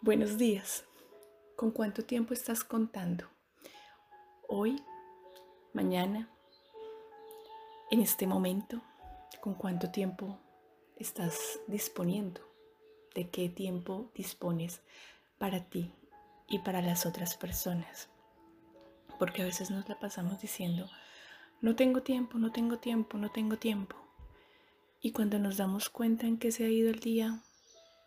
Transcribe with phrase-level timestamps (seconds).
[0.00, 0.84] Buenos días.
[1.56, 3.24] ¿Con cuánto tiempo estás contando?
[4.46, 4.80] Hoy,
[5.72, 6.30] mañana,
[7.90, 8.80] en este momento,
[9.40, 10.38] ¿con cuánto tiempo
[10.94, 12.40] estás disponiendo?
[13.12, 14.82] ¿De qué tiempo dispones
[15.36, 15.92] para ti
[16.46, 18.08] y para las otras personas?
[19.18, 20.88] Porque a veces nos la pasamos diciendo,
[21.60, 23.96] no tengo tiempo, no tengo tiempo, no tengo tiempo.
[25.00, 27.42] Y cuando nos damos cuenta en que se ha ido el día,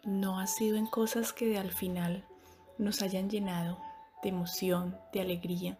[0.04, 2.26] no ha sido en cosas que al final
[2.78, 3.80] nos hayan llenado
[4.24, 5.80] de emoción, de alegría,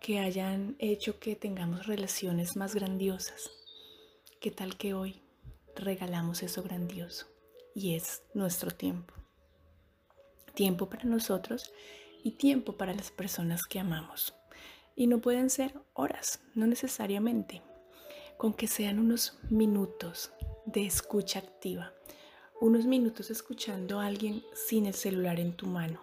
[0.00, 3.50] que hayan hecho que tengamos relaciones más grandiosas.
[4.40, 5.22] ¿Qué tal que hoy
[5.76, 7.26] regalamos eso grandioso?
[7.74, 9.14] Y es nuestro tiempo.
[10.54, 11.72] Tiempo para nosotros
[12.22, 14.34] y tiempo para las personas que amamos.
[14.94, 17.62] Y no pueden ser horas, no necesariamente,
[18.36, 20.32] con que sean unos minutos
[20.66, 21.94] de escucha activa
[22.64, 26.00] unos minutos escuchando a alguien sin el celular en tu mano,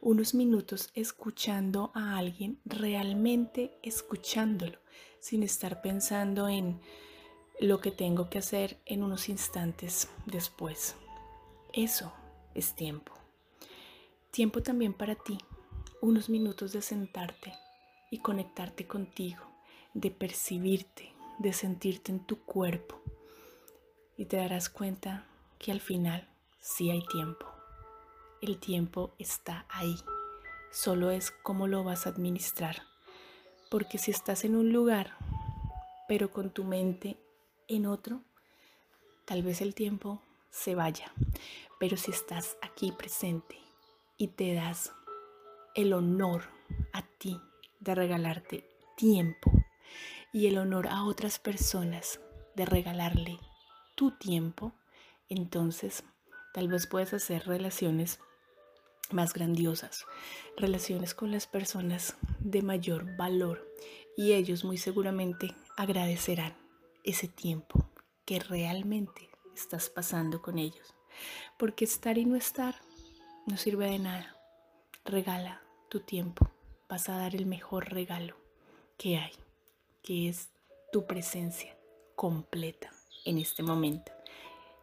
[0.00, 4.78] unos minutos escuchando a alguien realmente escuchándolo,
[5.20, 6.80] sin estar pensando en
[7.60, 10.96] lo que tengo que hacer en unos instantes después.
[11.74, 12.10] Eso
[12.54, 13.12] es tiempo.
[14.30, 15.36] Tiempo también para ti,
[16.00, 17.52] unos minutos de sentarte
[18.10, 19.42] y conectarte contigo,
[19.92, 22.98] de percibirte, de sentirte en tu cuerpo.
[24.16, 25.26] Y te darás cuenta
[25.58, 26.28] que al final
[26.60, 27.46] sí hay tiempo.
[28.40, 29.96] El tiempo está ahí.
[30.70, 32.82] Solo es cómo lo vas a administrar.
[33.70, 35.16] Porque si estás en un lugar,
[36.06, 37.18] pero con tu mente
[37.66, 38.22] en otro,
[39.24, 41.12] tal vez el tiempo se vaya.
[41.78, 43.58] Pero si estás aquí presente
[44.16, 44.92] y te das
[45.74, 46.44] el honor
[46.92, 47.40] a ti
[47.80, 49.52] de regalarte tiempo
[50.32, 52.20] y el honor a otras personas
[52.56, 53.38] de regalarle
[53.94, 54.72] tu tiempo,
[55.28, 56.04] entonces
[56.54, 58.20] tal vez puedes hacer relaciones
[59.10, 60.06] más grandiosas,
[60.56, 63.66] relaciones con las personas de mayor valor
[64.16, 66.56] y ellos muy seguramente agradecerán
[67.04, 67.88] ese tiempo
[68.24, 70.94] que realmente estás pasando con ellos.
[71.58, 72.74] Porque estar y no estar
[73.46, 74.36] no sirve de nada.
[75.04, 76.50] Regala tu tiempo.
[76.88, 78.36] Vas a dar el mejor regalo
[78.96, 79.32] que hay,
[80.02, 80.50] que es
[80.92, 81.76] tu presencia
[82.14, 82.90] completa
[83.24, 84.12] en este momento.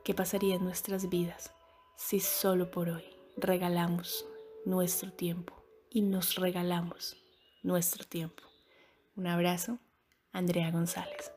[0.05, 1.51] ¿Qué pasaría en nuestras vidas
[1.97, 3.03] si solo por hoy
[3.38, 4.23] regalamos
[4.63, 5.55] nuestro tiempo
[5.89, 7.17] y nos regalamos
[7.63, 8.43] nuestro tiempo?
[9.16, 9.79] Un abrazo,
[10.31, 11.34] Andrea González.